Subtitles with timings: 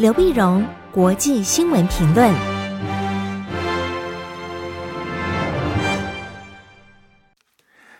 [0.00, 2.32] 刘碧荣，国际新闻评论。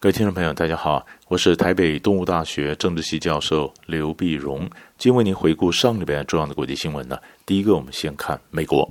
[0.00, 4.60] 各位听众朋友，大家好，我是台北东吴大学政治系教授刘碧荣，
[4.96, 7.18] 今天为您回顾上礼拜重要的国际新闻呢。
[7.44, 8.90] 第一个，我们先看美国。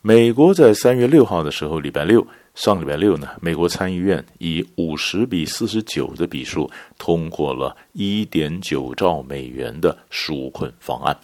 [0.00, 2.24] 美国在三月六号的时候，礼拜六。
[2.54, 11.18] 上礼拜六呢，美国参议院以五十比四十九的比数通过了一点九兆美元的纾困方案。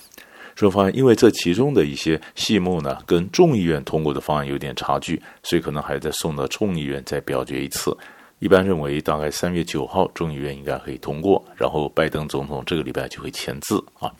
[0.55, 7.97] 说方案因为这其中的一些细目呢，跟众议院通过的方案有点差距，所以可能还在送到众议院再表决一次。
[8.39, 14.11] 一般认为，大概三月九号众议院应该可以通过，然后拜登总统这个礼拜就会签字啊。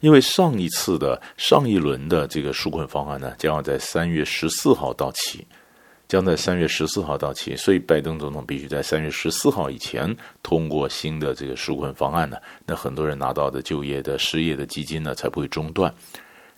[0.00, 5.44] 因为上一次的上一轮的这个纾困方案呢，将要在三月十四号到期。
[6.08, 12.38] 将在三月十四号到期，所以拜登总统必须在三月十四号以前通过新的这个纾困方案呢。
[12.66, 15.94] 那很多人拿到的就业的失业的基金呢才不会中断。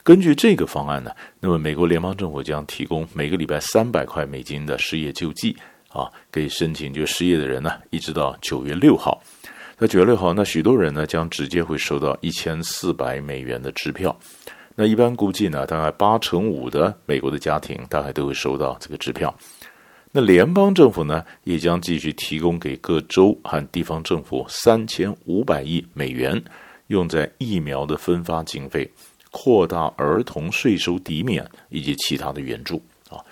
[0.02, 1.10] 根据这个方案呢，
[1.40, 5.54] 那么美国联邦政府将提供每个礼拜三百块美金的失业救济
[5.88, 9.20] 啊，给申请就失业的人呢，一直到九月六号。
[9.78, 14.18] 那九月六号，那许多人呢将直接会收到一千四百美元的支票。
[14.76, 19.34] 那一般估计呢，大概八成五的美国的家庭大概都会收到这个支票。
[20.12, 26.42] 那联邦政府呢，也将继续提供给各州和地方政府三千五百亿美元，
[26.88, 28.90] 用在疫苗的分发经费、
[29.30, 33.22] 扩大儿童税收抵免以及其他的援助啊。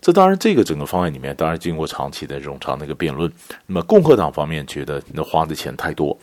[0.00, 3.32] 这当然，这个整个方案里面，当然经过长期的冗长的一个辩论。
[3.66, 6.16] 那么共和党方面觉得那花的钱太多。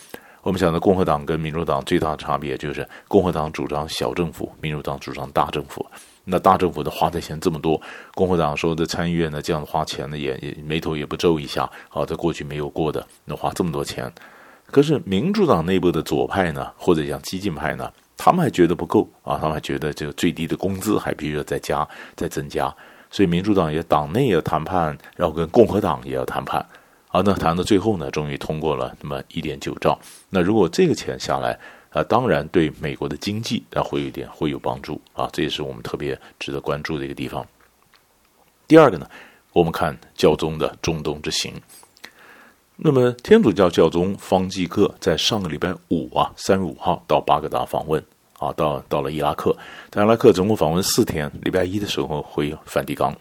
[0.44, 5.86] 我们讲的共和党跟民主党最大的差别就是，共和党主张小政府，民主党主张大政府。
[6.26, 7.82] 那大政府的花的钱这么多，
[8.14, 14.12] 共和党说的参议院呢，这样花钱呢也也眉头也不皱一下啊，在过去没有过的，那花这么多钱。
[14.70, 22.74] 可是民主党内部的左派呢，或者讲激进派呢，他们还觉得不够啊，他们还觉得这个最低的工资还必须要再加再增加，
[23.10, 26.66] 所以民主党也党内也要谈判，然后跟共和党也要谈判。
[27.14, 30.00] 好，那谈到最后呢，终于通过了那么一点九兆。
[30.32, 31.56] 那如果这个钱下来，
[31.92, 37.46] 啊，当然对美国的经济啊会有一点会有帮助啊，这也是我们特别值得关注的一个地方。
[38.68, 39.08] 第二个呢，
[39.52, 41.54] 我们看教宗的中东之行。
[42.78, 48.04] 那么天主教教宗方济各在上个礼拜五啊，三月五号到巴格达访问
[48.40, 49.56] 啊，到到了伊拉克，
[49.92, 53.16] 在伊拉克总共访问四天，礼拜一的时候回梵蒂冈。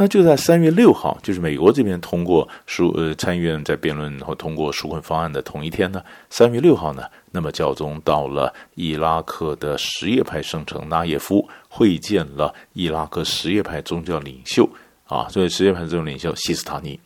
[0.00, 7.02] 那就在三月六号，就是美国这边通过书呃参议院在辩论和通过纾困方案的同一天呢，三月六号呢，
[7.32, 14.66] 那么教宗到了伊拉克的什叶派圣城纳耶夫，会见了伊拉克什叶派宗教领袖
[15.04, 16.98] 啊，所以什叶派宗教领袖西斯塔尼。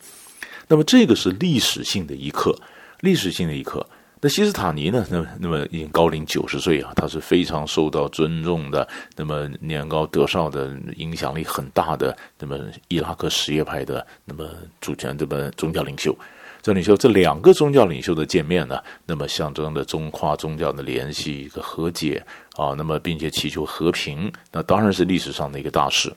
[0.69, 2.57] 那么这个是历史性的一刻，
[3.01, 3.85] 历史性的一刻。
[4.25, 5.05] 那西斯塔尼呢？
[5.11, 8.87] 那么那么已经高龄九十岁啊，他是非常受到尊重的。
[9.15, 12.17] 那么年高德少的，影响力很大的。
[12.39, 14.49] 那么伊拉克什叶派的那么
[14.81, 16.17] 主权这么宗教领袖，
[16.59, 22.25] 这领袖这两个宗教领袖的见面呢，那么象征着中跨宗教的联系一个和解
[22.55, 22.73] 啊。
[22.75, 26.11] 那么并且祈求和平，那当然是历史上的一个大事。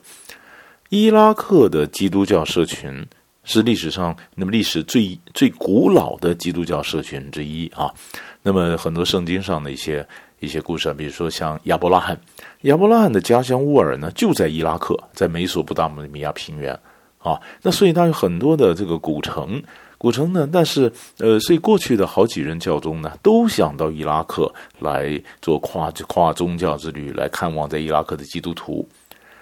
[0.89, 3.05] 伊拉克的基督教社群。
[3.49, 7.91] 是历史上那么历史最最古老的基督教社群之一啊。
[8.43, 10.07] 那么很多圣经上的一些
[10.39, 12.15] 一些故事啊，比如说像亚伯拉罕，
[12.61, 16.79] 亚伯拉罕的家乡乌尔呢，就在伊拉克，在美索不达米亚平原
[17.17, 17.41] 啊。
[17.63, 19.59] 那所以他有很多的这个古城，
[19.97, 28.87] 古城呢，但是呃，所以过去的好几任教宗呢，都想到伊拉克来做跨跨宗教之旅，来看望在伊拉克的基督徒。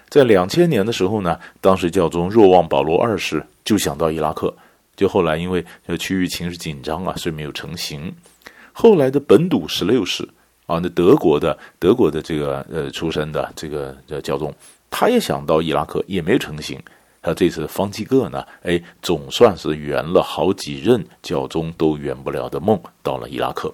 [0.08, 4.54] 在两千年的时候呢，当时教宗若望保罗二世就想到伊拉克，
[4.96, 8.12] 就后来因为这区域情势紧张啊，所以没有成行。
[8.72, 10.28] 后来的本笃十六世
[10.66, 14.54] 啊，那德国的德国的这个呃出身的这个呃教宗，
[14.90, 16.80] 他也想到伊拉克，也没成行。
[17.20, 23.70] 他这次方济各呢，哎，总算是圆了好几任教宗都圆不了的梦，到了伊拉克。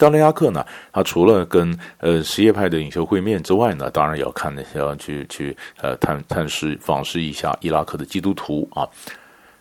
[0.00, 8.88] 到了伊拉克呢，他除了跟呃什叶派的领袖会面之外呢，当然也要看，要去去呃探探视访视一下伊拉克的基督徒啊。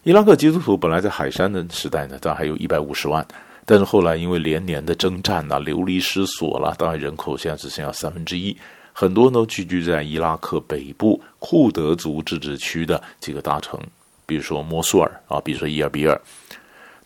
[0.03, 3.23] 伊拉克基督徒本来在海山的时代呢，大概还有一百五十万，
[3.65, 8.55] 但是后来因为连年的征战呐、流离失所了，当然人口现在只剩下三分之一，
[8.93, 13.77] 很多都聚居在伊拉克北部库德族自治区的几个大城，
[14.25, 16.19] 比如说摩苏尔啊，比如说伊尔比尔。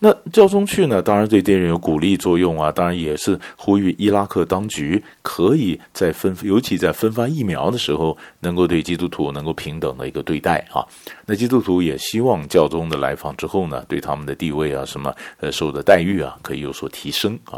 [0.04, 10.86] 那教宗去呢，当然对这些人有鼓励作用啊，当然也是呼吁伊拉克当局可以在分，尤其在分发疫苗的时候，能够对基督徒能够平等的一个对待啊。
[11.26, 17.58] 那基督徒也希望教宗的来访之后呢，对他们的地位啊，什么呃受的待遇啊，可以有所提升啊。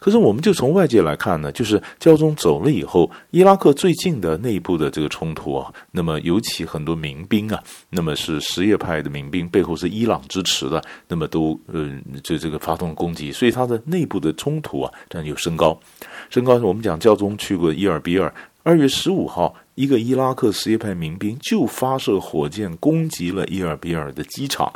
[0.00, 11.90] 可是我们就从外界来看呢，就是教宗走了以后，伊拉克最近的内部的这个冲突啊，那么尤其很多民兵啊，那么是什叶派的民兵背后是伊朗支持的，那么都呃
[12.24, 15.78] 就这个发动攻击，所以它的内部的冲突啊，这样有升高，
[16.30, 16.54] 升高。
[16.56, 18.32] 我们讲教宗去过伊尔比尔，
[18.62, 24.72] 二月十五号，一个伊拉克什叶派民兵就发射火箭攻击了伊尔比尔的机场。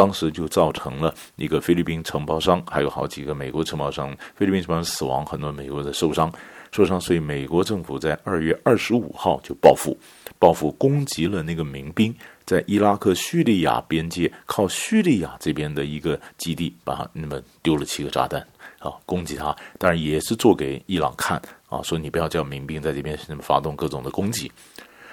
[0.00, 6.32] 当时就造成了一个菲律宾承包商，还有好几个美国承包商，菲律宾承包商死亡，很多美国的受伤，
[6.72, 6.98] 受伤。
[6.98, 9.94] 所以美国政府在二月二十五号就报复，
[10.38, 12.14] 报复攻击了那个民兵
[12.46, 18.40] 在伊拉克叙利亚边界靠叙利亚这边的一个基地，把那么丢了七个炸弹
[18.78, 19.54] 啊，攻击他。
[19.76, 21.36] 当然也是做给伊朗看
[21.68, 24.50] 啊，说你不要叫民兵在这边发动各种的攻击。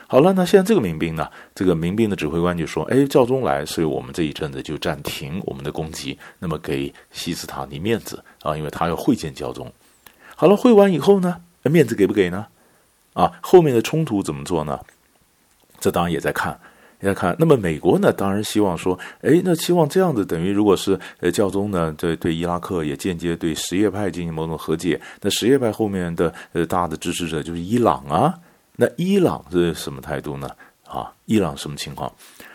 [0.10, 1.28] 好了，那现在这个民兵呢？
[1.54, 9.70] 这个民兵的指挥官就说：“哎，教宗来，所以我们这一阵子就暂停我们的攻击，那么给西斯塔尼面子啊，因为他要会见教宗。
[10.38, 12.48] 好了，会完以后呢，面子给不给呢？
[13.16, 14.80] 啊，后面的冲突怎么做呢？
[15.82, 16.58] 这当然也在看，
[17.02, 17.36] 也在看。
[17.38, 28.34] 那么美国呢，当然希望说，哎，那希望这样子等于如果是呃教宗呢，对对伊拉克也间接对什叶派进行某种和解，那什叶派后面的呃大的支持者就是伊朗啊。”
[28.80, 30.48] 那伊朗是什么态度呢？
[30.86, 32.10] 啊，伊朗什么情况？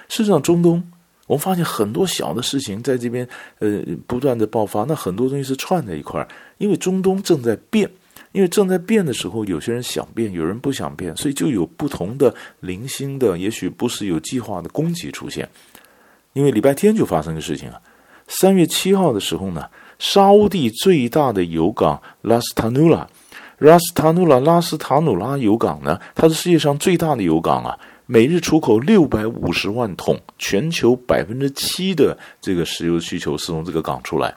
[0.09, 0.83] 事实上，中东
[1.27, 3.29] 我们发现很多小的事情在这边
[3.59, 6.29] 呃不断的爆发，那很多东西是串在一块儿，
[6.59, 7.91] 因为中东正在变，
[8.31, 15.49] 因为正在变的时候，有些人想变，有人不想变，所以就有不同的零星的，也许不是有计划的攻击出现。
[16.35, 17.81] 因为礼拜天就发生个事情啊，
[18.29, 23.09] 三月七号的时候呢，沙乌地最大的油港拉斯塔努拉。
[23.69, 34.35] 拉斯塔努拉拉斯塔努拉油港呢，它是世界上最大的油港啊，每日出口六百五十万桶，全球百分之七的这个石油需求是从这个港出来。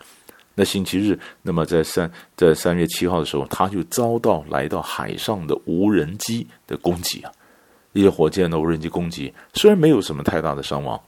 [0.54, 7.32] 那星期日，那么在三在三月七号的时候，它就遭到来到海上的无人机的攻击啊，
[7.94, 11.00] 一些火箭的无人机攻击，虽然没有什么太大的伤亡，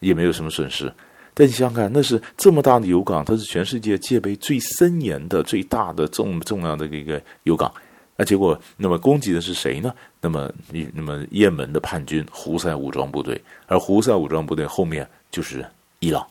[0.00, 0.92] 也没有什么损失。
[1.34, 7.72] 但你想想看，那是这么大的油港，它是全世界戒备最森严的、最大的、重重要的一个油港。
[8.16, 9.94] 那结果，那么攻击的是谁呢？
[10.20, 15.64] 那么，你那么，也门的叛军胡塞武装部队，而胡塞武装部队后面就是
[16.00, 16.26] 伊朗。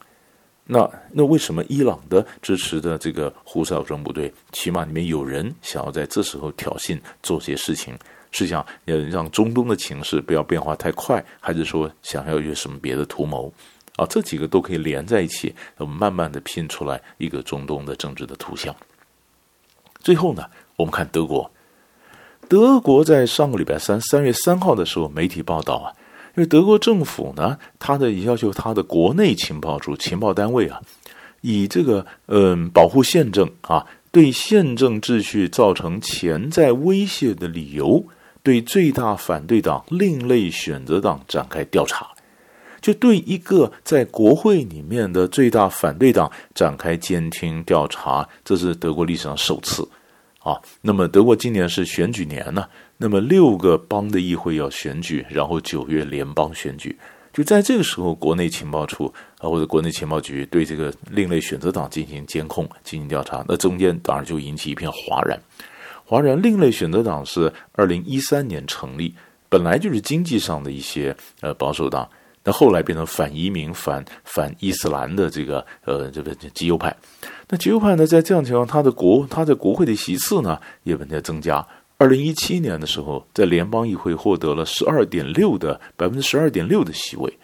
[0.66, 7.98] 那那为什么伊朗的支持的这个胡塞武装部队，起码里面有人想要在这时候挑衅，做些事情，
[8.30, 13.52] 是想要让中东的情势不要变化太快，还是说想要有什么别的图谋？
[14.00, 18.74] 啊，这几个都可以连在一起，我们慢慢的拼出来一个中东的政治的图像。
[20.00, 20.46] 最后呢，
[20.78, 21.52] 我们看德国，
[22.48, 25.92] 德国在上个礼拜三，三月三号的时候，媒体报道啊，
[26.38, 30.80] 因为德国政府呢，他的要求他的国内情报处、情报单位啊，
[31.42, 38.06] 以这个嗯保护宪政啊，对宪政秩序造成潜在威胁的理由，
[38.42, 42.08] 对最大反对党另类选择党展开调查。
[42.82, 49.88] 就对一个在国会里面的最大反对党展开监听调查，这是德国历史上首次
[50.40, 50.58] 啊。
[50.82, 52.66] 那么德国今年是选举年呢，
[52.98, 56.98] 那么六个邦的议会要选举，然后九月联邦选举，
[57.34, 65.40] 就在这个时候，国内情报处啊或者国内情报局对这个另类选择党进行监控、进行调查，那中间当然就引起一片哗然。
[66.06, 69.14] 哗然，另类选择党是二零一三年成立，
[69.48, 72.10] 本来就是经济上的一些呃保守党。
[72.44, 76.96] 那后来变成反移民、反反伊斯兰的这个呃这个极右派，
[77.50, 81.66] 那极右派呢，在这样情况，他的国他在国会的席次呢也稳定增加。
[81.98, 87.38] 二零一七年的时候，在联邦议会获得了十二点六的百分之十二点六的席位，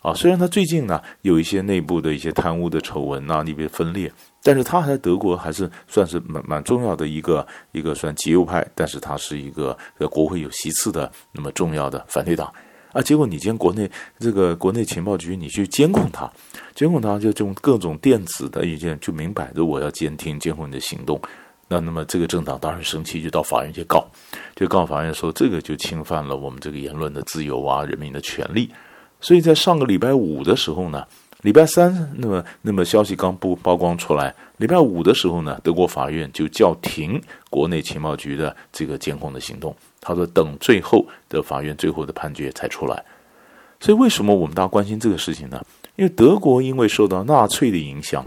[0.00, 4.12] 啊，虽然他最近呢有一些内部的一些贪污的丑闻啊，那边分裂，
[4.44, 12.48] 但是他还在德国还是算是蛮蛮重要的一个一个算极右派，但是他是一个在国会有席次的那么重要的反对党。
[12.96, 16.32] 啊，结果你见国内这个国内情报局，你去监控他，
[16.74, 21.20] 监控他就用各种电子的意见，就明摆着我要监听监控你的行动。
[21.68, 24.06] 那那么这个政党当然生气，就到法院去告，
[24.54, 28.70] 就告法院说这个就侵犯了我们这个言论的自由啊，人民的权利。
[29.20, 31.04] 所以在上个礼拜五的时候呢，
[31.42, 39.76] 礼拜三那么那么消息刚不曝光出来，礼拜五的时候呢，德国法院就叫停国内情报局的这个监控的行动。
[40.06, 43.04] 他说：“等最后的法院最后的判决才出来。”
[43.80, 45.60] 所以，为什么我们大家关心这个事情呢？
[45.96, 48.24] 因为德国因为受到纳粹的影响，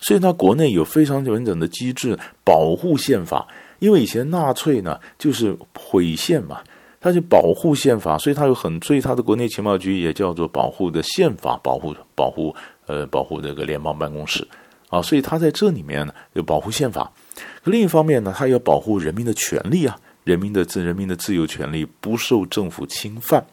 [0.00, 3.46] 所以它国内有非常完整的机制保护宪法。
[3.78, 6.60] 因为以前纳粹呢就是毁宪嘛，
[7.00, 12.54] 他就保护宪法，所以他有很，所以他的国内情报局也叫做保护的宪法保护保护
[12.86, 14.46] 呃保护这个联邦办公室
[14.90, 17.10] 啊，所以他在这里面呢有保护宪法。
[17.64, 23.44] 另一方面呢，他要保护人民的权利啊，人民的自人民的自由权利不受政府侵犯。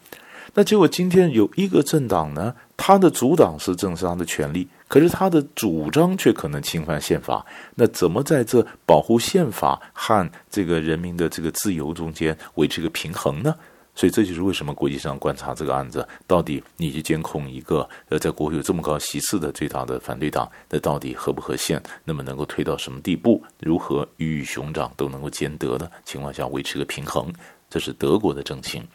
[0.54, 7.44] 那结果今天有一个政党呢，他的阻挡是政治上的权利，可是他的主张却可能侵犯宪法。
[7.74, 13.54] 那怎么在这保护宪法和这个人民的这个自由中间维持一个平衡呢？
[13.98, 21.82] 所以这就是为什么国际上观察这个案子，到底你去监控一个呃在国会有这么高席次的最大的反对党，那到底合不合宪？
[22.04, 23.42] 那么能够推到什么地步？
[23.58, 27.32] 如何鱼与熊掌都能够兼得的情况下维持个平衡？
[27.68, 28.86] 这是德国的政情。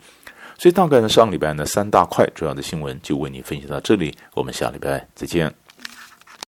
[0.57, 5.62] 所以大概呢，上礼拜呢三大块主要的新闻就为你分析到这里，我们下礼拜再见。